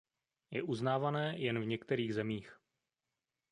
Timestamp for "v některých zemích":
1.61-2.59